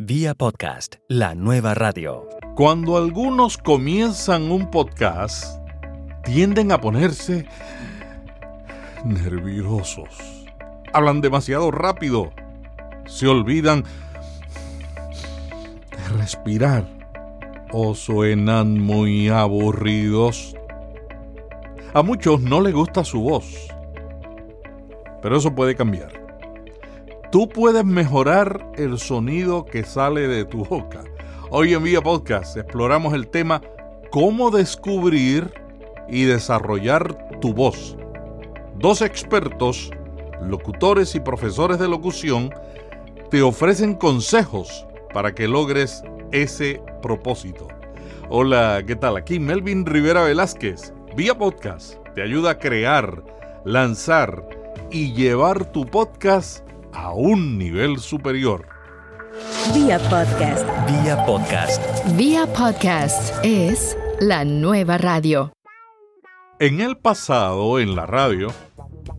[0.00, 2.28] Vía podcast, la nueva radio.
[2.56, 5.60] Cuando algunos comienzan un podcast,
[6.24, 7.46] tienden a ponerse
[9.04, 10.08] nerviosos.
[10.92, 12.32] Hablan demasiado rápido.
[13.06, 13.84] Se olvidan
[15.92, 16.88] de respirar.
[17.70, 20.56] O suenan muy aburridos.
[21.94, 23.68] A muchos no les gusta su voz.
[25.22, 26.23] Pero eso puede cambiar.
[27.34, 31.02] Tú puedes mejorar el sonido que sale de tu boca.
[31.50, 33.60] Hoy en Vía Podcast exploramos el tema
[34.12, 35.52] cómo descubrir
[36.08, 37.96] y desarrollar tu voz.
[38.78, 39.90] Dos expertos,
[40.42, 42.54] locutores y profesores de locución,
[43.32, 47.66] te ofrecen consejos para que logres ese propósito.
[48.28, 49.16] Hola, ¿qué tal?
[49.16, 50.94] Aquí Melvin Rivera Velázquez.
[51.16, 53.24] Vía Podcast te ayuda a crear,
[53.64, 54.48] lanzar
[54.92, 58.66] y llevar tu podcast a un nivel superior.
[59.74, 60.64] Vía podcast.
[60.88, 61.82] Vía podcast.
[62.16, 65.52] Vía podcast es la nueva radio.
[66.60, 68.52] En el pasado, en la radio,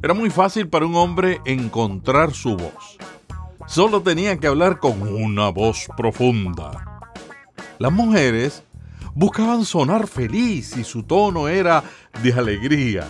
[0.01, 2.97] era muy fácil para un hombre encontrar su voz.
[3.67, 7.01] Solo tenía que hablar con una voz profunda.
[7.77, 8.63] Las mujeres
[9.13, 11.83] buscaban sonar feliz y su tono era
[12.23, 13.07] de alegría.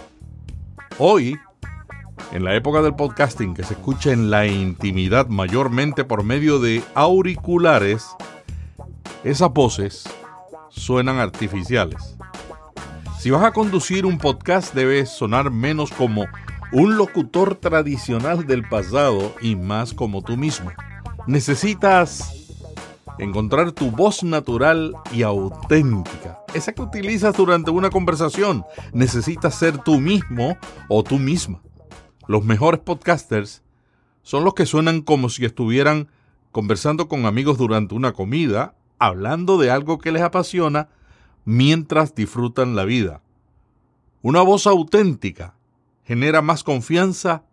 [0.97, 1.37] Hoy,
[2.31, 6.83] en la época del podcasting que se escucha en la intimidad mayormente por medio de
[6.93, 8.07] auriculares,
[9.23, 10.03] esas voces
[10.69, 12.15] suenan artificiales.
[13.19, 16.25] Si vas a conducir un podcast debes sonar menos como
[16.71, 20.71] un locutor tradicional del pasado y más como tú mismo.
[21.27, 22.45] Necesitas
[23.17, 28.65] encontrar tu voz natural y auténtica, esa que utilizas durante una conversación.
[28.93, 30.57] Necesitas ser tú mismo
[30.89, 31.61] o tú misma.
[32.27, 33.61] Los mejores podcasters
[34.23, 36.09] son los que suenan como si estuvieran
[36.51, 40.89] conversando con amigos durante una comida, hablando de algo que les apasiona
[41.43, 43.21] mientras disfrutan la vida.
[44.21, 45.55] Una voz auténtica
[46.03, 47.43] genera más confianza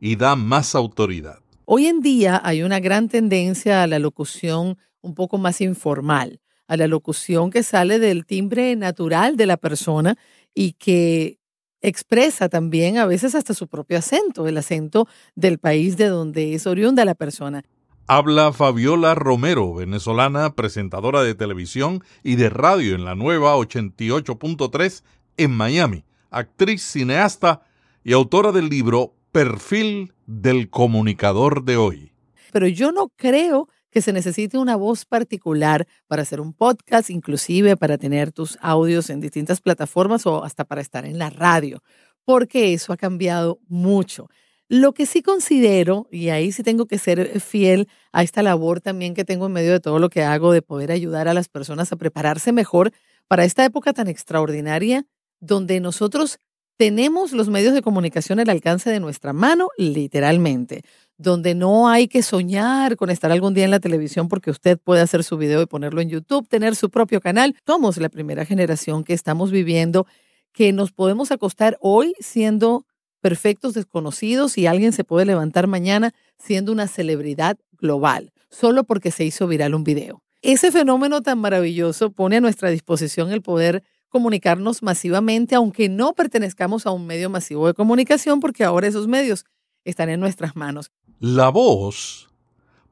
[0.00, 1.38] y da más autoridad.
[1.64, 6.76] Hoy en día hay una gran tendencia a la locución un poco más informal, a
[6.76, 10.16] la locución que sale del timbre natural de la persona
[10.54, 11.38] y que
[11.84, 16.66] expresa también a veces hasta su propio acento, el acento del país de donde es
[16.66, 17.62] oriunda la persona.
[18.06, 25.02] Habla Fabiola Romero, venezolana, presentadora de televisión y de radio en la nueva 88.3
[25.36, 27.62] en Miami, actriz, cineasta
[28.02, 32.12] y autora del libro Perfil del comunicador de hoy.
[32.52, 37.76] Pero yo no creo que se necesite una voz particular para hacer un podcast, inclusive
[37.76, 41.80] para tener tus audios en distintas plataformas o hasta para estar en la radio,
[42.24, 44.28] porque eso ha cambiado mucho.
[44.68, 49.14] Lo que sí considero, y ahí sí tengo que ser fiel a esta labor también
[49.14, 51.92] que tengo en medio de todo lo que hago de poder ayudar a las personas
[51.92, 52.90] a prepararse mejor
[53.28, 55.06] para esta época tan extraordinaria
[55.38, 56.40] donde nosotros
[56.76, 60.82] tenemos los medios de comunicación al alcance de nuestra mano, literalmente
[61.16, 65.00] donde no hay que soñar con estar algún día en la televisión porque usted puede
[65.00, 67.54] hacer su video y ponerlo en YouTube, tener su propio canal.
[67.66, 70.06] Somos la primera generación que estamos viviendo
[70.52, 72.86] que nos podemos acostar hoy siendo
[73.20, 79.24] perfectos desconocidos y alguien se puede levantar mañana siendo una celebridad global, solo porque se
[79.24, 80.22] hizo viral un video.
[80.42, 86.86] Ese fenómeno tan maravilloso pone a nuestra disposición el poder comunicarnos masivamente, aunque no pertenezcamos
[86.86, 89.44] a un medio masivo de comunicación, porque ahora esos medios
[89.84, 90.90] están en nuestras manos.
[91.20, 92.30] La voz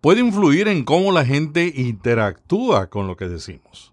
[0.01, 3.93] puede influir en cómo la gente interactúa con lo que decimos.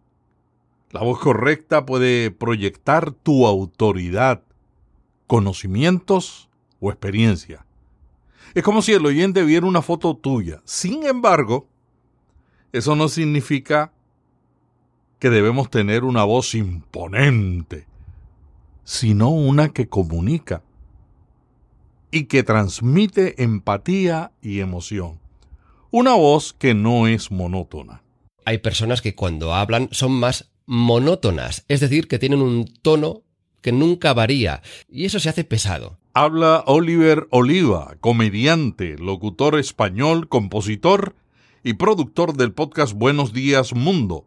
[0.91, 4.43] La voz correcta puede proyectar tu autoridad,
[5.27, 6.49] conocimientos
[6.79, 7.65] o experiencia.
[8.55, 10.61] Es como si el oyente viera una foto tuya.
[10.65, 11.67] Sin embargo,
[12.71, 13.93] eso no significa
[15.19, 17.85] que debemos tener una voz imponente,
[18.83, 20.63] sino una que comunica
[22.11, 25.19] y que transmite empatía y emoción.
[25.91, 28.03] Una voz que no es monótona.
[28.45, 33.23] Hay personas que cuando hablan son más monótonas, es decir, que tienen un tono
[33.61, 35.97] que nunca varía, y eso se hace pesado.
[36.13, 41.15] Habla Oliver Oliva, comediante, locutor español, compositor
[41.63, 44.25] y productor del podcast Buenos Días Mundo.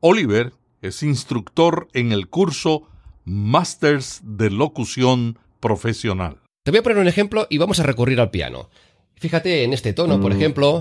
[0.00, 2.88] Oliver es instructor en el curso
[3.24, 6.41] Masters de Locución Profesional.
[6.62, 8.70] Te voy a poner un ejemplo y vamos a recurrir al piano.
[9.16, 10.76] Fíjate en este tono, por ejemplo.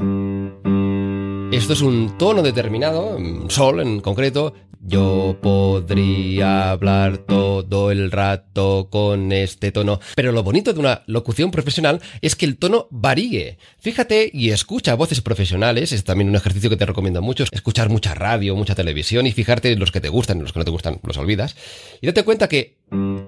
[1.52, 3.18] Esto es un tono determinado,
[3.48, 10.00] sol en concreto, Yo podría hablar todo el rato con este tono.
[10.16, 13.60] Pero lo bonito de una locución profesional es que el tono varíe.
[13.78, 15.92] Fíjate y escucha voces profesionales.
[15.92, 17.46] Es también un ejercicio que te recomiendo mucho.
[17.52, 20.60] Escuchar mucha radio, mucha televisión y fijarte en los que te gustan y los que
[20.60, 21.56] no te gustan, los olvidas.
[22.02, 22.80] Y date cuenta que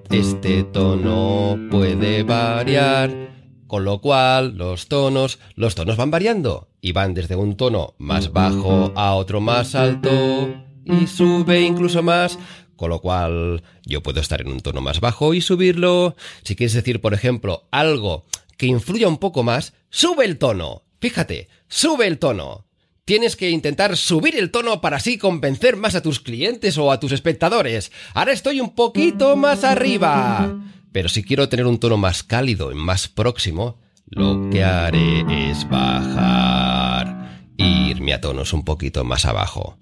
[0.09, 3.31] este tono puede variar.
[3.67, 8.31] Con lo cual, los tonos, los tonos van variando y van desde un tono más
[8.31, 12.37] bajo a otro más alto y sube incluso más.
[12.75, 16.15] Con lo cual, yo puedo estar en un tono más bajo y subirlo.
[16.43, 18.25] Si quieres decir, por ejemplo, algo
[18.57, 20.83] que influya un poco más, sube el tono.
[20.99, 22.65] Fíjate, sube el tono.
[23.05, 26.99] Tienes que intentar subir el tono para así convencer más a tus clientes o a
[26.99, 27.91] tus espectadores.
[28.13, 30.57] Ahora estoy un poquito más arriba.
[30.93, 35.67] Pero si quiero tener un tono más cálido y más próximo, lo que haré es
[35.67, 39.77] bajar e irme a tonos un poquito más abajo.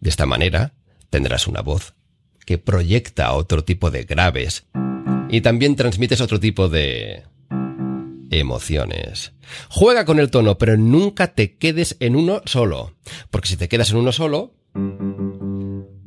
[0.00, 0.72] De esta manera
[1.10, 1.94] tendrás una voz
[2.46, 4.66] que proyecta otro tipo de graves
[5.28, 7.24] y también transmites otro tipo de
[8.30, 9.32] emociones.
[9.68, 12.94] Juega con el tono, pero nunca te quedes en uno solo,
[13.30, 14.54] porque si te quedas en uno solo,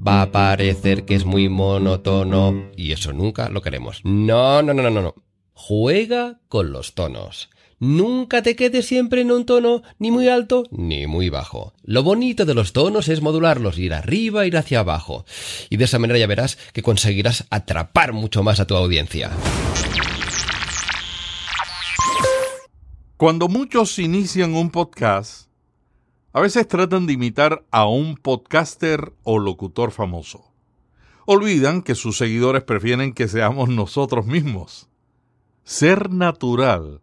[0.05, 4.01] va a parecer que es muy monótono y eso nunca lo queremos.
[4.03, 5.15] No, no, no, no, no.
[5.53, 7.49] Juega con los tonos.
[7.83, 11.73] Nunca te quedes siempre en un tono ni muy alto ni muy bajo.
[11.83, 15.25] Lo bonito de los tonos es modularlos, ir arriba, ir hacia abajo.
[15.69, 19.31] Y de esa manera ya verás que conseguirás atrapar mucho más a tu audiencia.
[23.17, 25.49] Cuando muchos inician un podcast,
[26.31, 30.53] a veces tratan de imitar a un podcaster o locutor famoso.
[31.25, 34.87] Olvidan que sus seguidores prefieren que seamos nosotros mismos.
[35.65, 37.01] Ser natural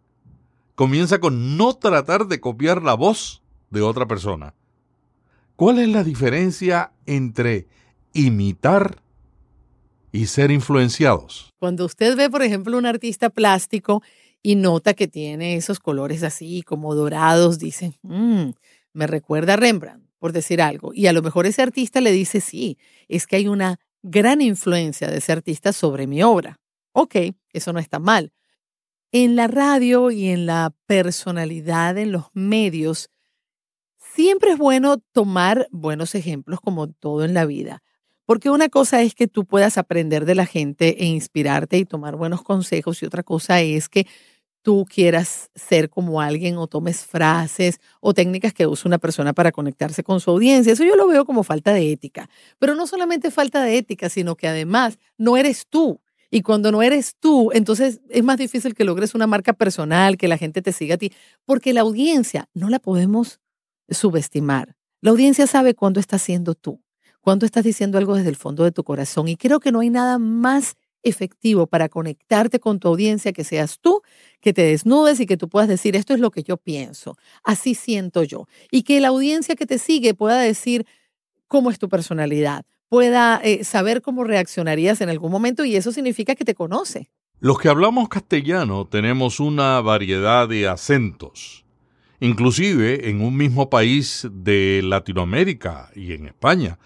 [0.81, 4.55] comienza con no tratar de copiar la voz de otra persona.
[5.55, 7.67] ¿Cuál es la diferencia entre
[8.13, 8.99] imitar
[10.11, 11.51] y ser influenciados?
[11.59, 14.01] Cuando usted ve, por ejemplo, un artista plástico
[14.41, 18.49] y nota que tiene esos colores así como dorados, dice, mmm,
[18.91, 20.95] me recuerda a Rembrandt, por decir algo.
[20.95, 25.11] Y a lo mejor ese artista le dice, sí, es que hay una gran influencia
[25.11, 26.59] de ese artista sobre mi obra.
[26.91, 27.17] Ok,
[27.53, 28.33] eso no está mal.
[29.13, 33.09] En la radio y en la personalidad, en los medios,
[33.97, 37.83] siempre es bueno tomar buenos ejemplos como todo en la vida.
[38.25, 42.15] Porque una cosa es que tú puedas aprender de la gente e inspirarte y tomar
[42.15, 44.07] buenos consejos y otra cosa es que
[44.61, 49.51] tú quieras ser como alguien o tomes frases o técnicas que usa una persona para
[49.51, 50.71] conectarse con su audiencia.
[50.71, 52.29] Eso yo lo veo como falta de ética.
[52.59, 55.99] Pero no solamente falta de ética, sino que además no eres tú.
[56.31, 60.29] Y cuando no eres tú, entonces es más difícil que logres una marca personal, que
[60.29, 61.11] la gente te siga a ti,
[61.45, 63.41] porque la audiencia no la podemos
[63.89, 64.77] subestimar.
[65.01, 66.81] La audiencia sabe cuándo estás siendo tú,
[67.19, 69.27] cuándo estás diciendo algo desde el fondo de tu corazón.
[69.27, 73.79] Y creo que no hay nada más efectivo para conectarte con tu audiencia que seas
[73.79, 74.01] tú,
[74.39, 77.75] que te desnudes y que tú puedas decir, esto es lo que yo pienso, así
[77.75, 78.47] siento yo.
[78.69, 80.85] Y que la audiencia que te sigue pueda decir
[81.47, 86.35] cómo es tu personalidad, pueda eh, saber cómo reaccionarías en algún momento y eso significa
[86.35, 87.09] que te conoce.
[87.39, 91.63] Los que hablamos castellano tenemos una variedad de acentos.
[92.19, 96.79] Inclusive en un mismo país de Latinoamérica y en España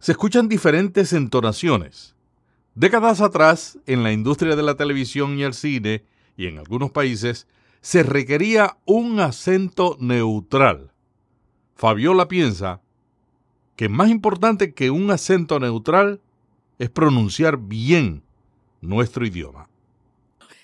[0.00, 2.16] se escuchan diferentes entonaciones.
[2.74, 6.04] Décadas atrás, en la industria de la televisión y el cine,
[6.36, 7.46] y en algunos países,
[7.80, 10.90] se requería un acento neutral.
[11.76, 12.81] Fabiola piensa
[13.76, 16.20] que más importante que un acento neutral
[16.78, 18.22] es pronunciar bien
[18.80, 19.68] nuestro idioma.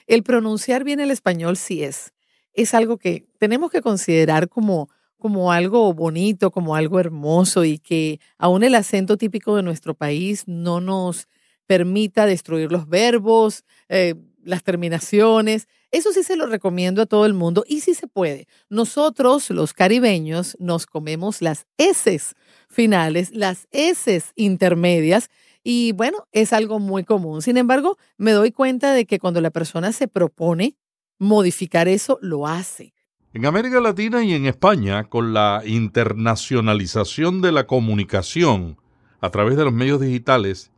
[0.06, 2.12] El pronunciar bien el español sí es.
[2.54, 4.88] Es algo que tenemos que considerar como,
[5.18, 10.44] como algo bonito, como algo hermoso y que aún el acento típico de nuestro país
[10.46, 11.28] no nos
[11.66, 15.68] permita destruir los verbos, eh, las terminaciones.
[15.90, 18.46] Eso sí se lo recomiendo a todo el mundo y sí se puede.
[18.68, 22.20] Nosotros, los caribeños, nos comemos las S
[22.68, 25.30] finales, las S intermedias
[25.64, 27.42] y bueno, es algo muy común.
[27.42, 30.76] Sin embargo, me doy cuenta de que cuando la persona se propone
[31.18, 32.92] modificar eso, lo hace.
[33.32, 38.78] En América Latina y en España, con la internacionalización de la comunicación
[39.20, 40.70] a través de los medios digitales,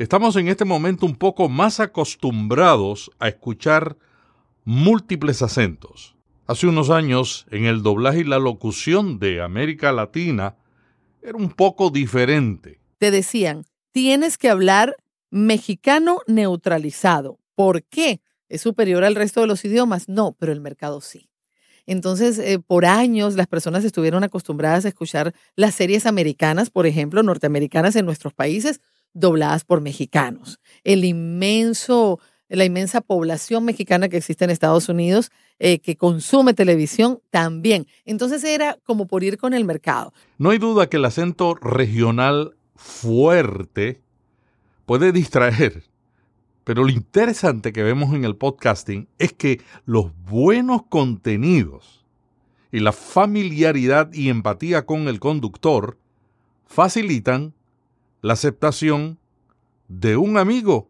[0.00, 3.98] Estamos en este momento un poco más acostumbrados a escuchar
[4.64, 6.16] múltiples acentos.
[6.46, 10.56] Hace unos años, en el doblaje y la locución de América Latina,
[11.22, 12.80] era un poco diferente.
[12.98, 14.96] Te decían, tienes que hablar
[15.30, 17.38] mexicano neutralizado.
[17.54, 18.20] ¿Por qué?
[18.48, 20.08] ¿Es superior al resto de los idiomas?
[20.08, 21.30] No, pero el mercado sí.
[21.86, 27.22] Entonces, eh, por años las personas estuvieron acostumbradas a escuchar las series americanas, por ejemplo,
[27.22, 28.80] norteamericanas en nuestros países,
[29.12, 30.60] dobladas por mexicanos.
[30.84, 32.20] El inmenso,
[32.56, 37.86] la inmensa población mexicana que existe en Estados Unidos eh, que consume televisión también.
[38.04, 40.12] Entonces era como por ir con el mercado.
[40.38, 44.00] No hay duda que el acento regional fuerte
[44.84, 45.84] puede distraer,
[46.64, 52.04] pero lo interesante que vemos en el podcasting es que los buenos contenidos
[52.72, 55.98] y la familiaridad y empatía con el conductor
[56.66, 57.54] facilitan
[58.22, 59.18] la aceptación
[59.88, 60.88] de un amigo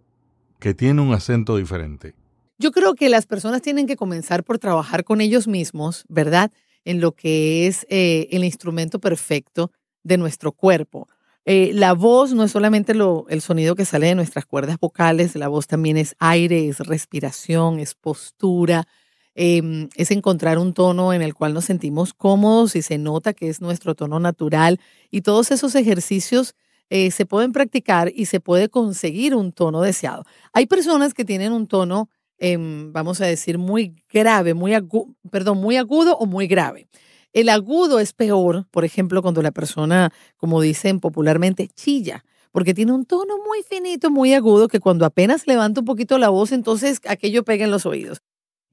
[0.60, 2.14] que tiene un acento diferente.
[2.58, 6.52] Yo creo que las personas tienen que comenzar por trabajar con ellos mismos, ¿verdad?
[6.84, 11.08] En lo que es eh, el instrumento perfecto de nuestro cuerpo.
[11.46, 15.34] Eh, la voz no es solamente lo, el sonido que sale de nuestras cuerdas vocales,
[15.36, 18.86] la voz también es aire, es respiración, es postura,
[19.34, 23.48] em, es encontrar un tono en el cual nos sentimos cómodos y se nota que
[23.48, 24.80] es nuestro tono natural.
[25.10, 26.54] Y todos esos ejercicios
[26.90, 30.24] eh, se pueden practicar y se puede conseguir un tono deseado.
[30.52, 35.58] Hay personas que tienen un tono, em, vamos a decir, muy grave, muy agudo, perdón,
[35.58, 36.88] muy agudo o muy grave.
[37.32, 42.92] El agudo es peor, por ejemplo, cuando la persona, como dicen popularmente, chilla, porque tiene
[42.92, 47.00] un tono muy finito, muy agudo, que cuando apenas levanta un poquito la voz, entonces
[47.06, 48.20] aquello pega en los oídos.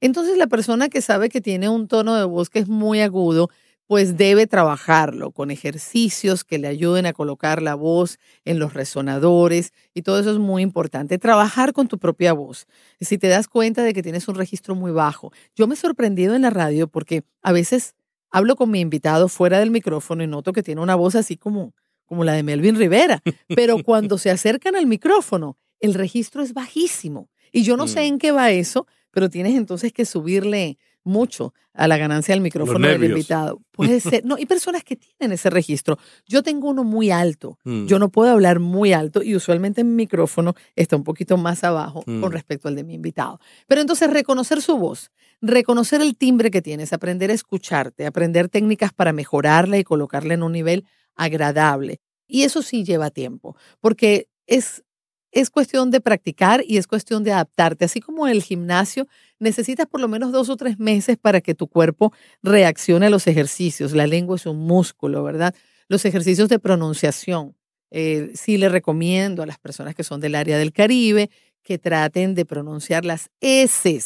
[0.00, 3.50] Entonces la persona que sabe que tiene un tono de voz que es muy agudo,
[3.88, 9.72] pues debe trabajarlo con ejercicios que le ayuden a colocar la voz en los resonadores
[9.94, 11.18] y todo eso es muy importante.
[11.18, 12.66] Trabajar con tu propia voz.
[13.00, 15.32] Si te das cuenta de que tienes un registro muy bajo.
[15.56, 17.94] Yo me he sorprendido en la radio porque a veces
[18.30, 21.72] hablo con mi invitado fuera del micrófono y noto que tiene una voz así como,
[22.04, 23.22] como la de Melvin Rivera,
[23.56, 27.30] pero cuando se acercan al micrófono, el registro es bajísimo.
[27.52, 28.04] Y yo no sé Mm.
[28.04, 30.76] en qué va eso, pero tienes entonces que subirle
[31.08, 33.60] mucho a la ganancia del micrófono del invitado.
[33.72, 35.98] Puede ser, no, hay personas que tienen ese registro.
[36.26, 37.58] Yo tengo uno muy alto.
[37.64, 37.86] Mm.
[37.86, 42.04] Yo no puedo hablar muy alto y usualmente mi micrófono está un poquito más abajo
[42.06, 42.20] Mm.
[42.20, 43.40] con respecto al de mi invitado.
[43.66, 45.10] Pero entonces reconocer su voz,
[45.40, 50.42] reconocer el timbre que tienes, aprender a escucharte, aprender técnicas para mejorarla y colocarla en
[50.42, 50.84] un nivel
[51.14, 52.00] agradable.
[52.26, 54.84] Y eso sí lleva tiempo, porque es,
[55.32, 57.84] es cuestión de practicar y es cuestión de adaptarte.
[57.84, 59.06] Así como en el gimnasio,
[59.38, 63.26] necesitas por lo menos dos o tres meses para que tu cuerpo reaccione a los
[63.26, 63.92] ejercicios.
[63.92, 65.54] La lengua es un músculo, ¿verdad?
[65.88, 67.54] Los ejercicios de pronunciación.
[67.90, 71.30] Eh, sí le recomiendo a las personas que son del área del Caribe
[71.62, 74.00] que traten de pronunciar las S.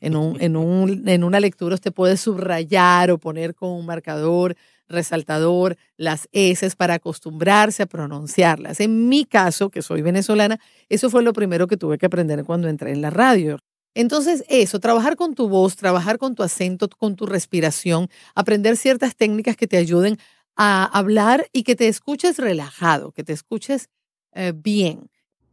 [0.00, 4.54] En, en una lectura usted puede subrayar o poner con un marcador
[4.88, 8.80] resaltador las S para acostumbrarse a pronunciarlas.
[8.80, 12.68] En mi caso, que soy venezolana, eso fue lo primero que tuve que aprender cuando
[12.68, 13.58] entré en la radio.
[13.94, 19.16] Entonces, eso, trabajar con tu voz, trabajar con tu acento, con tu respiración, aprender ciertas
[19.16, 20.18] técnicas que te ayuden
[20.56, 23.88] a hablar y que te escuches relajado, que te escuches
[24.32, 25.10] eh, bien.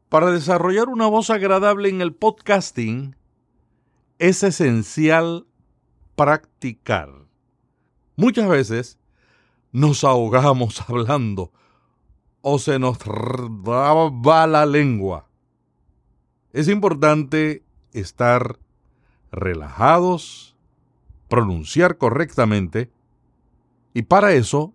[0.10, 3.16] Para desarrollar una voz agradable en el podcasting
[4.20, 5.46] es esencial
[6.16, 7.10] practicar.
[8.16, 8.98] Muchas veces
[9.76, 11.52] nos ahogamos hablando
[12.40, 15.28] o se nos va la lengua.
[16.54, 18.58] Es importante estar
[19.34, 20.56] relajados,
[21.28, 22.90] pronunciar correctamente
[23.94, 24.74] y para eso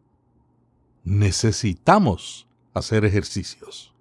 [1.05, 3.95] necesitamos hacer ejercicios.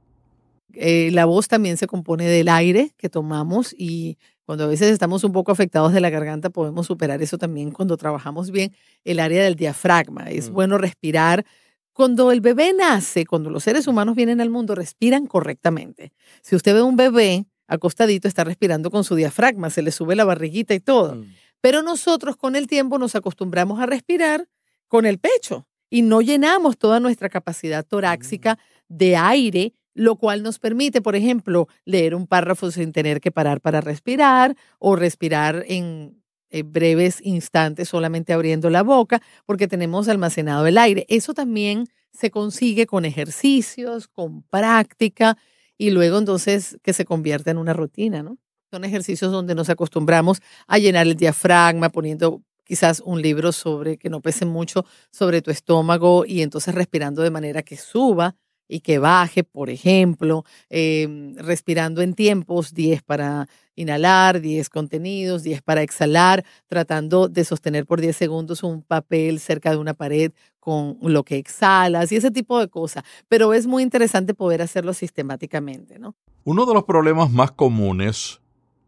[0.73, 4.17] Eh, la voz también se compone del aire que tomamos y
[4.49, 7.97] cuando a veces estamos un poco afectados de la garganta podemos superar eso también cuando
[7.97, 10.23] trabajamos bien el área del diafragma.
[10.31, 10.53] Es Mm.
[10.55, 11.45] bueno respirar.
[11.93, 16.13] Cuando el bebé nace, cuando los seres humanos vienen al mundo, respiran correctamente.
[16.41, 20.25] Si usted ve un bebé acostadito, está respirando con su diafragma, se le sube la
[20.25, 21.21] barriguita y todo.
[21.61, 24.47] Pero nosotros con el tiempo nos acostumbramos a respirar
[24.87, 30.59] con el pecho y no llenamos toda nuestra capacidad torácica de aire, lo cual nos
[30.59, 36.21] permite, por ejemplo, leer un párrafo sin tener que parar para respirar o respirar en,
[36.49, 41.05] en breves instantes solamente abriendo la boca porque tenemos almacenado el aire.
[41.09, 45.37] Eso también se consigue con ejercicios, con práctica
[45.77, 48.37] y luego entonces que se convierta en una rutina, ¿no?
[48.71, 54.11] Son ejercicios donde nos acostumbramos a llenar el diafragma poniendo quizás un libro sobre que
[54.11, 58.35] no pese mucho sobre tu estómago y entonces respirando de manera que suba
[58.69, 65.61] y que baje, por ejemplo, eh, respirando en tiempos, 10 para inhalar, 10 contenidos, 10
[65.63, 70.97] para exhalar, tratando de sostener por 10 segundos un papel cerca de una pared con
[71.01, 73.03] lo que exhalas y ese tipo de cosas.
[73.27, 76.15] Pero es muy interesante poder hacerlo sistemáticamente, ¿no?
[76.43, 78.39] Uno de los problemas más comunes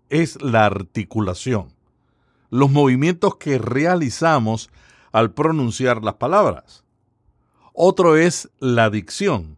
[0.09, 1.69] es la articulación.
[2.53, 4.69] los movimientos que realizamos
[5.13, 6.83] al pronunciar las palabras.
[7.73, 9.57] Otro es la dicción,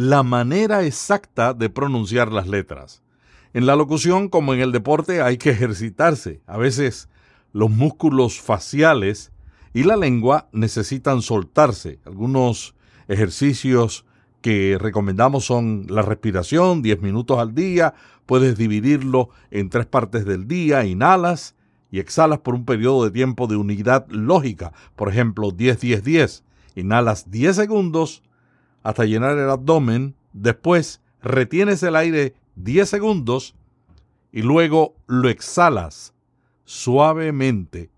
[0.00, 3.02] la manera exacta de pronunciar las letras.
[3.52, 6.40] En la locución, como en el deporte, hay que ejercitarse.
[6.46, 7.10] A veces
[7.52, 9.30] los músculos faciales
[9.74, 11.98] y la lengua necesitan soltarse.
[12.06, 12.74] Algunos
[13.08, 14.06] ejercicios
[14.40, 17.92] que recomendamos son la respiración, 10 minutos al día,
[18.24, 21.56] puedes dividirlo en tres partes del día, inhalas
[21.90, 26.42] y exhalas por un periodo de tiempo de unidad lógica, por ejemplo 10-10-10,
[26.74, 28.22] inhalas 10 segundos
[28.82, 33.54] hasta llenar el abdomen, después retienes el aire 10 segundos
[34.32, 36.14] y luego lo exhalas
[36.64, 37.90] suavemente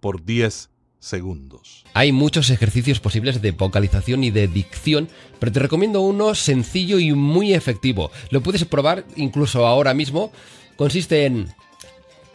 [0.00, 1.84] por 10 segundos.
[1.94, 7.12] Hay muchos ejercicios posibles de vocalización y de dicción, pero te recomiendo uno sencillo y
[7.12, 8.10] muy efectivo.
[8.30, 10.32] Lo puedes probar incluso ahora mismo.
[10.76, 11.48] Consiste en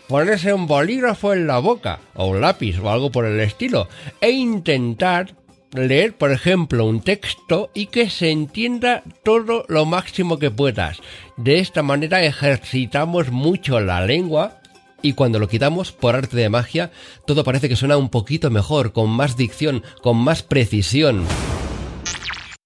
[0.07, 3.87] ponerse un bolígrafo en la boca, o un lápiz, o algo por el estilo,
[4.19, 5.35] e intentar
[5.73, 10.99] leer, por ejemplo, un texto y que se entienda todo lo máximo que puedas.
[11.37, 14.59] De esta manera ejercitamos mucho la lengua
[15.01, 16.91] y cuando lo quitamos por arte de magia,
[17.27, 21.25] todo parece que suena un poquito mejor, con más dicción, con más precisión.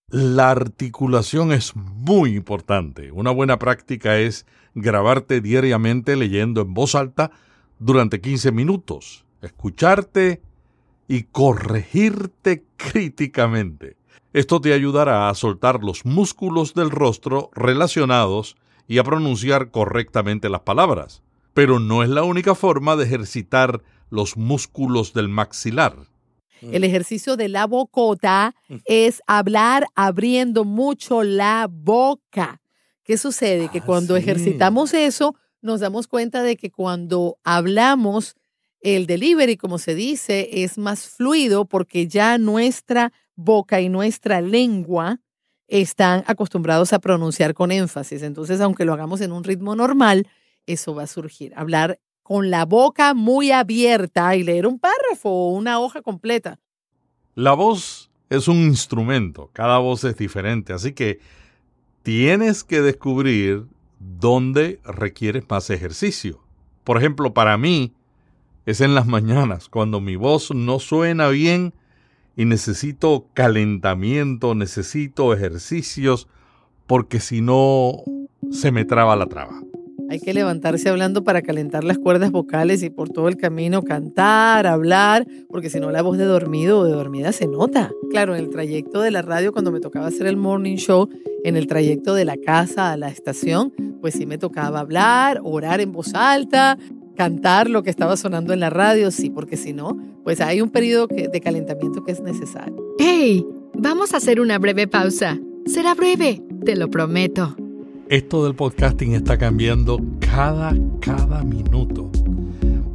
[0.10, 3.12] La articulación es muy importante.
[3.12, 4.46] Una buena práctica es
[4.76, 7.32] grabarte diariamente leyendo en voz alta
[7.80, 10.42] durante 15 minutos, escucharte
[11.08, 13.98] y corregirte críticamente.
[14.34, 18.56] Esto te ayudará a soltar los músculos del rostro relacionados
[18.88, 21.24] y a pronunciar correctamente las palabras.
[21.54, 25.96] Pero no es la única forma de ejercitar los músculos del maxilar.
[26.62, 32.62] El ejercicio de la bocota es hablar abriendo mucho la boca.
[33.04, 33.70] ¿Qué sucede?
[33.70, 34.22] Que Ah, cuando sí.
[34.22, 38.36] ejercitamos eso, nos damos cuenta de que cuando hablamos,
[38.82, 45.20] el delivery, como se dice, es más fluido porque ya nuestra boca y nuestra lengua
[45.68, 48.24] están acostumbrados a pronunciar con énfasis.
[48.24, 50.28] Entonces, aunque lo hagamos en un ritmo normal,
[50.66, 51.54] eso va a surgir.
[51.56, 56.60] Hablar con la boca muy abierta y leer un párrafo o una hoja completa.
[57.36, 61.20] La voz es un instrumento, cada voz es diferente, así que
[62.04, 63.66] tienes que descubrir
[64.00, 66.42] dónde requieres más ejercicio.
[66.84, 67.94] Por ejemplo, para mí
[68.68, 71.74] es en las mañanas, cuando mi voz no suena bien
[72.36, 76.28] y necesito calentamiento, necesito ejercicios,
[76.86, 78.04] porque si no
[78.52, 79.62] se me traba la traba.
[80.10, 84.68] Hay que levantarse hablando para calentar las cuerdas vocales y por todo el camino cantar,
[84.68, 87.92] hablar, porque si no la voz de dormido o de dormida se nota.
[88.10, 91.10] Claro, en el trayecto de la radio, cuando me tocaba hacer el morning show,
[91.46, 95.82] en el trayecto de la casa a la estación, pues sí me tocaba hablar, orar
[95.82, 96.78] en voz alta,
[97.18, 100.70] cantar lo que estaba sonando en la radio, sí, porque si no, pues hay un
[100.70, 102.76] periodo que- de calentamiento que es necesario.
[103.00, 103.46] ¡Hey!
[103.74, 105.38] Vamos a hacer una breve pausa.
[105.66, 107.56] Será breve, te lo prometo.
[108.10, 112.10] Esto del podcasting está cambiando cada, cada minuto.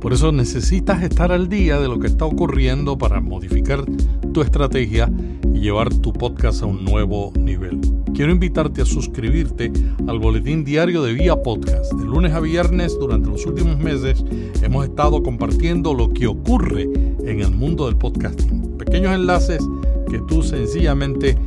[0.02, 3.84] Por eso necesitas estar al día de lo que está ocurriendo para modificar
[4.32, 5.08] tu estrategia
[5.54, 7.80] y llevar tu podcast a un nuevo nivel.
[8.12, 9.72] Quiero invitarte a suscribirte
[10.08, 11.92] al boletín diario de Vía Podcast.
[11.92, 14.24] De lunes a viernes durante los últimos meses
[14.60, 18.76] hemos estado compartiendo lo que ocurre en el mundo del podcasting.
[18.78, 19.64] Pequeños enlaces
[20.10, 21.38] que tú sencillamente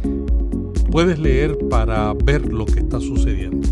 [0.92, 3.68] puedes leer para ver lo que está sucediendo.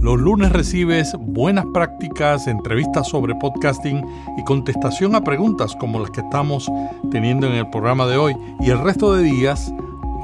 [0.00, 4.04] Los lunes recibes buenas prácticas, entrevistas sobre podcasting
[4.38, 6.70] y contestación a preguntas como las que estamos
[7.10, 8.36] teniendo en el programa de hoy.
[8.60, 9.72] Y el resto de días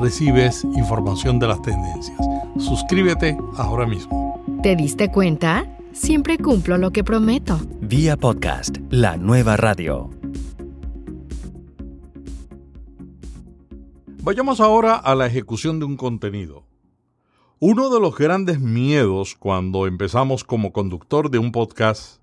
[0.01, 2.17] recibes información de las tendencias.
[2.57, 4.41] Suscríbete ahora mismo.
[4.63, 5.67] ¿Te diste cuenta?
[5.93, 7.59] Siempre cumplo lo que prometo.
[7.81, 10.09] Vía podcast, la nueva radio.
[14.23, 16.65] Vayamos ahora a la ejecución de un contenido.
[17.67, 22.21] Uno de los grandes miedos cuando empezamos como conductor de un podcast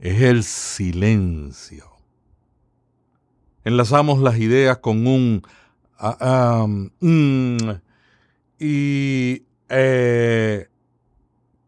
[0.00, 1.88] es el silencio.
[3.62, 5.42] Enlazamos las ideas con un
[6.00, 6.66] ah,
[6.98, 7.56] mm,
[8.58, 10.66] y eh,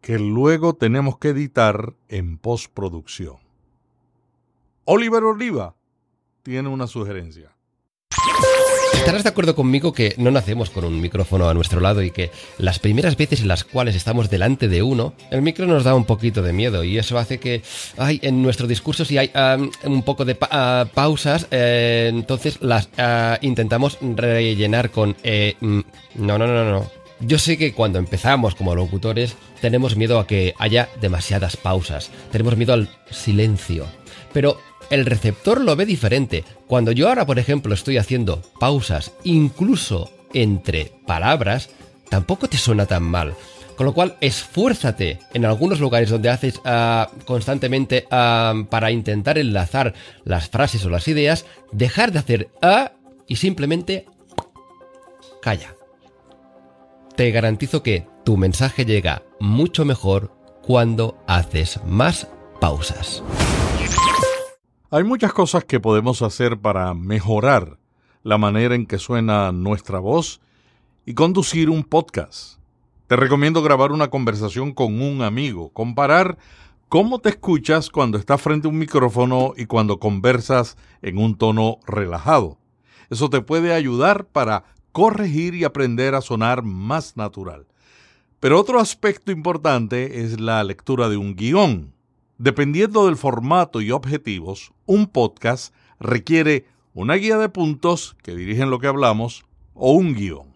[0.01, 3.37] que luego tenemos que editar en postproducción.
[4.87, 5.77] Oliver Oliva
[6.43, 7.56] tiene una sugerencia.
[8.97, 12.31] Estarás de acuerdo conmigo que no nacemos con un micrófono a nuestro lado y que
[12.59, 16.05] las primeras veces en las cuales estamos delante de uno, el micro nos da un
[16.05, 17.63] poquito de miedo y eso hace que
[17.99, 22.59] ay, en nuestro discurso si hay am, un poco de pa- ah, pausas, eh, entonces
[22.61, 25.81] las ah, intentamos rellenar con eh, mm,
[26.17, 26.91] no, no, no, no.
[27.21, 32.57] Yo sé que cuando empezamos como locutores tenemos miedo a que haya demasiadas pausas, tenemos
[32.57, 33.87] miedo al silencio,
[34.33, 34.59] pero
[34.91, 36.45] el receptor lo ve diferente.
[36.67, 41.71] Cuando yo ahora, por ejemplo, estoy haciendo pausas, incluso entre palabras,
[42.09, 43.35] tampoco te suena tan mal.
[43.77, 49.93] Con lo cual, esfuérzate en algunos lugares donde haces ah, constantemente ah, para intentar enlazar
[50.25, 52.93] las frases o las ideas, dejar de hacer a
[53.27, 54.07] y simplemente
[55.43, 55.75] calla.
[57.17, 62.29] Te garantizo que tu mensaje llega mucho mejor cuando haces más
[62.61, 63.23] pausas.
[64.97, 67.79] Hay muchas cosas que podemos hacer para mejorar
[68.23, 70.41] la manera en que suena nuestra voz
[71.05, 72.59] y conducir un podcast.
[73.07, 76.39] Te recomiendo grabar una conversación con un amigo, comparar
[76.89, 81.77] cómo te escuchas cuando estás frente a un micrófono y cuando conversas en un tono
[81.87, 82.57] relajado.
[83.11, 87.67] Eso te puede ayudar para corregir y aprender a sonar más natural.
[88.41, 91.96] Pero otro aspecto importante es la lectura de un guion.
[92.39, 98.79] Dependiendo del formato y objetivos, un podcast requiere una guía de puntos que dirigen lo
[98.79, 100.55] que hablamos o un guion.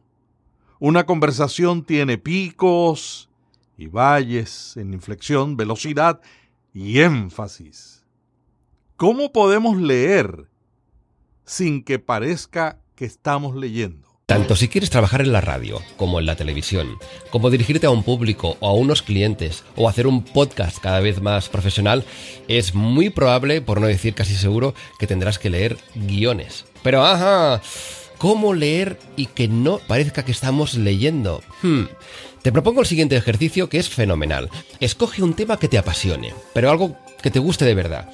[0.78, 3.30] Una conversación tiene picos
[3.78, 6.20] y valles en inflexión, velocidad
[6.74, 8.04] y énfasis.
[8.96, 10.50] ¿Cómo podemos leer
[11.44, 14.09] sin que parezca que estamos leyendo?
[14.30, 16.98] Tanto si quieres trabajar en la radio, como en la televisión,
[17.30, 21.20] como dirigirte a un público o a unos clientes, o hacer un podcast cada vez
[21.20, 22.04] más profesional,
[22.46, 26.64] es muy probable, por no decir casi seguro, que tendrás que leer guiones.
[26.84, 27.60] Pero ajá,
[28.18, 31.42] cómo leer y que no parezca que estamos leyendo.
[31.62, 31.86] Hmm.
[32.42, 34.48] Te propongo el siguiente ejercicio que es fenomenal.
[34.78, 38.08] Escoge un tema que te apasione, pero algo que te guste de verdad.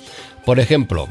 [0.46, 1.08] Por ejemplo,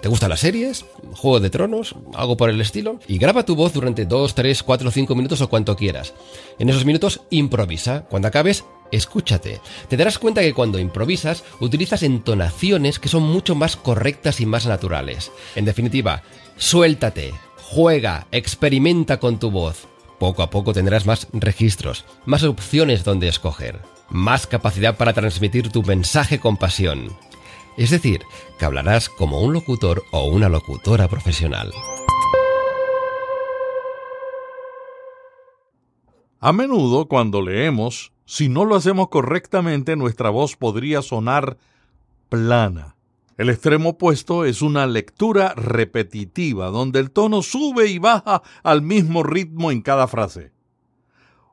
[0.00, 0.86] ¿te gustan las series?
[1.12, 1.94] ¿Juego de Tronos?
[2.14, 2.98] ¿Algo por el estilo?
[3.06, 6.14] Y graba tu voz durante 2, 3, 4, 5 minutos o cuanto quieras.
[6.58, 8.06] En esos minutos improvisa.
[8.08, 9.60] Cuando acabes, escúchate.
[9.88, 14.66] Te darás cuenta que cuando improvisas utilizas entonaciones que son mucho más correctas y más
[14.66, 15.30] naturales.
[15.54, 16.22] En definitiva,
[16.56, 17.34] suéltate,
[17.74, 19.86] Juega, experimenta con tu voz.
[20.18, 23.80] Poco a poco tendrás más registros, más opciones donde escoger,
[24.10, 27.16] más capacidad para transmitir tu mensaje con pasión.
[27.76, 28.22] Es decir,
[28.58, 31.72] que hablarás como un locutor o una locutora profesional.
[36.38, 41.56] A menudo, cuando leemos, si no lo hacemos correctamente, nuestra voz podría sonar
[42.28, 42.96] plana.
[43.38, 49.22] El extremo opuesto es una lectura repetitiva, donde el tono sube y baja al mismo
[49.22, 50.52] ritmo en cada frase.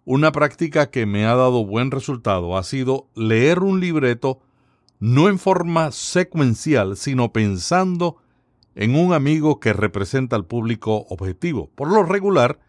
[0.03, 4.41] Una práctica que me ha dado buen resultado ha sido leer un libreto
[4.99, 8.17] no en forma secuencial, sino pensando
[8.75, 11.69] en un amigo que representa al público objetivo.
[11.75, 12.59] Por lo regular,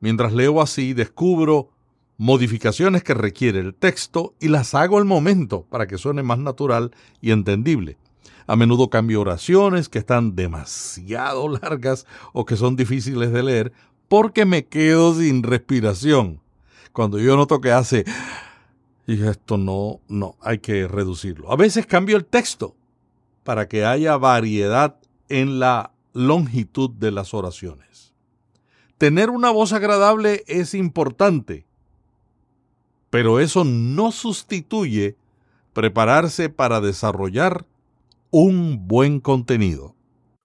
[0.00, 1.70] mientras leo así, descubro
[2.16, 6.90] modificaciones que requiere el texto y las hago al momento para que suene más natural
[7.20, 7.96] y entendible.
[8.46, 13.72] A menudo cambio oraciones que están demasiado largas o que son difíciles de leer
[14.08, 16.40] porque me quedo sin respiración.
[16.92, 18.04] Cuando yo noto que hace
[19.08, 21.50] y esto no, no, hay que reducirlo.
[21.50, 22.76] A veces cambio el texto
[23.42, 28.12] para que haya variedad en la longitud de las oraciones.
[28.98, 31.66] Tener una voz agradable es importante,
[33.08, 35.16] pero eso no sustituye
[35.72, 37.64] prepararse para desarrollar
[38.30, 39.94] un buen contenido.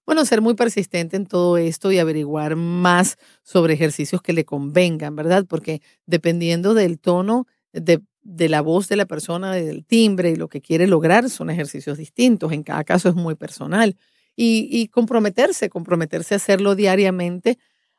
[0.06, 5.14] Bueno, ser muy persistente en todo esto y averiguar más sobre ejercicios que le convengan,
[5.16, 5.44] ¿verdad?
[5.46, 10.60] Porque dependiendo del tono de, la voz de la persona, del timbre y lo que
[10.60, 12.52] quiere lograr, son ejercicios distintos.
[12.52, 13.96] En cada caso es muy personal.
[14.36, 17.58] Y, comprometerse, comprometerse a hacerlo diariamente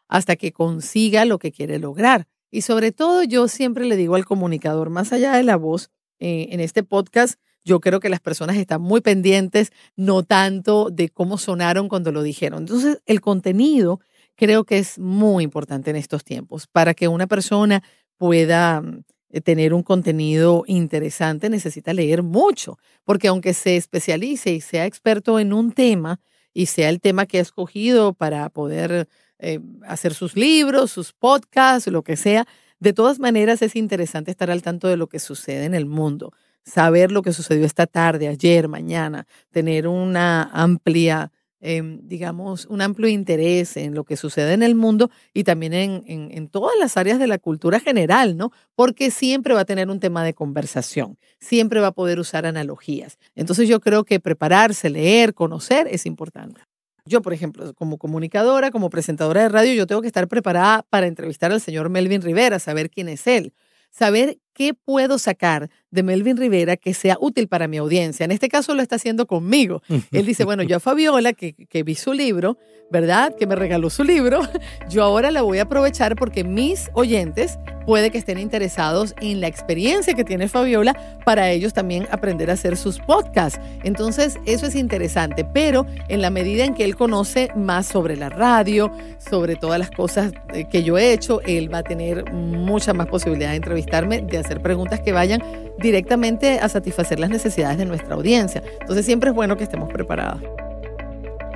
[0.09, 2.27] hasta que consiga lo que quiere lograr.
[2.51, 6.47] Y sobre todo, yo siempre le digo al comunicador, más allá de la voz, eh,
[6.51, 11.38] en este podcast, yo creo que las personas están muy pendientes, no tanto de cómo
[11.38, 12.59] sonaron cuando lo dijeron.
[12.59, 13.99] Entonces, el contenido
[14.35, 16.67] creo que es muy importante en estos tiempos.
[16.67, 17.81] Para que una persona
[18.17, 19.03] pueda mm,
[19.43, 25.53] tener un contenido interesante, necesita leer mucho, porque aunque se especialice y sea experto en
[25.53, 26.19] un tema
[26.53, 29.07] y sea el tema que ha escogido para poder
[29.39, 32.45] eh, hacer sus libros, sus podcasts, lo que sea,
[32.79, 36.31] de todas maneras es interesante estar al tanto de lo que sucede en el mundo
[36.65, 43.07] saber lo que sucedió esta tarde, ayer, mañana, tener una amplia, em, digamos, un amplio
[43.07, 47.19] interés en lo que sucede en el mundo y también en, en, todas las áreas
[47.19, 48.51] de la cultura general, ¿no?
[48.75, 53.17] Porque siempre va a tener un tema de conversación, siempre va a poder usar analogías.
[53.35, 56.61] Entonces yo creo que prepararse, leer, conocer es importante.
[57.07, 61.05] Yo, por ejemplo, como comunicadora, como presentadora de radio, yo tengo que estar preparada para
[61.05, 63.53] entrevistar al señor Melvin Rivera, saber quién es él,
[63.91, 68.23] saber ¿qué puedo sacar de Melvin Rivera que sea útil para mi audiencia?
[68.23, 69.83] En este caso lo está haciendo conmigo.
[70.11, 72.57] Él dice, bueno, yo a Fabiola, que, que vi su libro,
[72.89, 73.35] ¿verdad?
[73.35, 74.41] Que me regaló su libro,
[74.89, 79.47] yo ahora la voy a aprovechar porque mis oyentes puede que estén interesados en la
[79.47, 83.59] experiencia que tiene Fabiola para ellos también aprender a hacer sus podcasts.
[83.83, 88.29] Entonces, eso es interesante, pero en la medida en que él conoce más sobre la
[88.29, 92.93] radio, sobre todas las cosas eh, que yo he hecho, él va a tener mucha
[92.93, 95.41] más posibilidad de entrevistarme, de hacer preguntas que vayan
[95.79, 98.63] directamente a satisfacer las necesidades de nuestra audiencia.
[98.79, 100.41] Entonces, siempre es bueno que estemos preparados.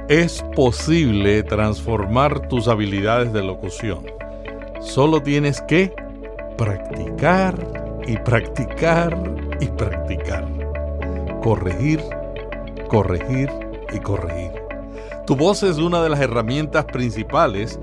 [0.09, 4.05] Es posible transformar tus habilidades de locución.
[4.81, 5.93] Solo tienes que
[6.57, 7.55] practicar
[8.07, 9.15] y practicar
[9.59, 10.45] y practicar.
[11.43, 12.01] Corregir,
[12.87, 13.49] corregir
[13.93, 14.51] y corregir.
[15.27, 17.79] Tu voz es una de las herramientas principales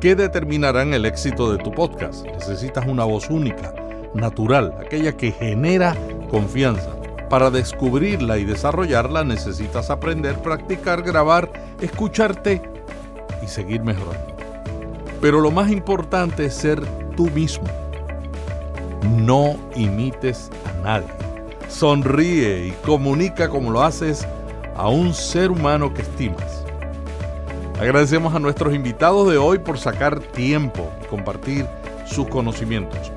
[0.00, 2.24] que determinarán el éxito de tu podcast.
[2.26, 3.74] Necesitas una voz única,
[4.16, 5.96] natural, aquella que genera
[6.30, 6.90] confianza.
[7.28, 11.50] Para descubrirla y desarrollarla necesitas aprender, practicar, grabar,
[11.80, 12.62] escucharte
[13.42, 14.36] y seguir mejorando.
[15.20, 16.80] Pero lo más importante es ser
[17.16, 17.64] tú mismo
[19.06, 21.08] no imites a nadie.
[21.68, 24.26] Sonríe y comunica como lo haces
[24.76, 26.64] a un ser humano que estimas.
[27.80, 31.66] Agradecemos a nuestros invitados de hoy por sacar tiempo y compartir
[32.06, 33.12] sus conocimientos.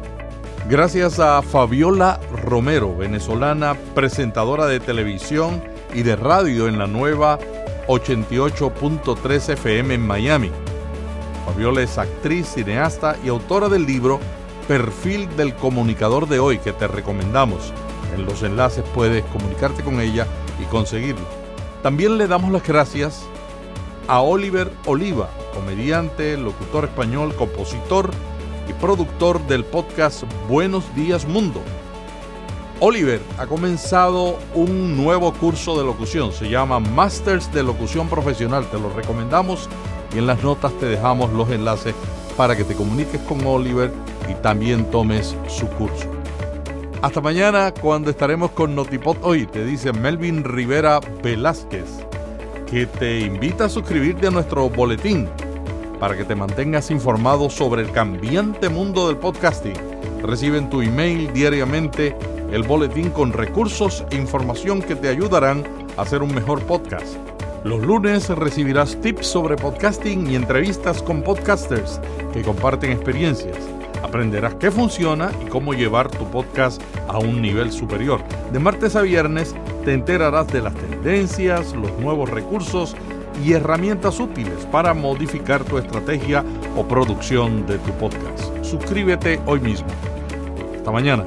[0.67, 7.39] Gracias a Fabiola Romero, venezolana, presentadora de televisión y de radio en la nueva
[7.87, 10.51] 88.3 FM en Miami.
[11.45, 14.19] Fabiola es actriz, cineasta y autora del libro
[14.67, 17.73] perfil del comunicador de hoy que te recomendamos.
[18.15, 20.27] En los enlaces puedes comunicarte con ella
[20.61, 21.25] y conseguirlo.
[21.81, 23.23] También le damos las gracias
[24.07, 28.11] a Oliver Oliva, comediante, locutor español, compositor
[28.69, 31.61] y productor del podcast Buenos Días Mundo.
[32.79, 38.79] Oliver ha comenzado un nuevo curso de locución, se llama Masters de Locución Profesional, te
[38.79, 39.67] lo recomendamos
[40.13, 41.93] y en las notas te dejamos los enlaces
[42.37, 43.91] para que te comuniques con Oliver
[44.29, 46.09] y también tomes su curso.
[47.01, 51.85] Hasta mañana cuando estaremos con Notipod hoy, te dice Melvin Rivera Velázquez,
[52.69, 55.27] que te invita a suscribirte a nuestro boletín
[55.99, 59.73] para que te mantengas informado sobre el cambiante mundo del podcasting.
[60.23, 62.15] Recibe en tu email diariamente
[62.51, 65.63] el boletín con recursos e información que te ayudarán
[65.97, 67.17] a hacer un mejor podcast.
[67.63, 71.99] Los lunes recibirás tips sobre podcasting y entrevistas con podcasters
[72.33, 73.57] que comparten experiencias.
[74.01, 78.21] Aprenderás qué funciona y cómo llevar tu podcast a un nivel superior.
[78.53, 82.95] De martes a viernes te enterarás de las tendencias, los nuevos recursos
[83.43, 86.43] y herramientas útiles para modificar tu estrategia
[86.75, 88.63] o producción de tu podcast.
[88.63, 89.87] Suscríbete hoy mismo.
[90.75, 91.25] Hasta mañana.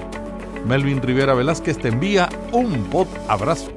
[0.66, 3.70] Melvin Rivera Velázquez te envía un pod abrazo.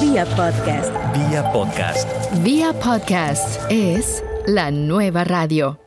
[0.00, 0.90] Vía podcast.
[1.14, 2.08] Vía podcast.
[2.42, 5.78] Vía podcast es la nueva radio.